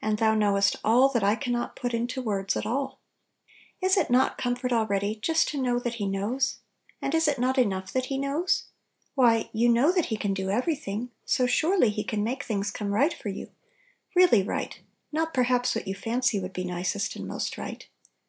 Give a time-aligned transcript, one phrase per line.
[0.00, 3.00] and Thou knowest all that I can not put into words at all!
[3.80, 3.90] 40 Little Pillows.
[3.90, 6.58] Is it not comfort already, just to know that He knows?
[7.02, 8.66] And is it not enough that he knows?
[9.16, 12.70] Why, you know that He can do every thing; so, surely, He can make things
[12.70, 13.50] come right for you
[14.14, 14.78] (really right,
[15.10, 17.84] not perhaps what you fancy would be nicest and most right).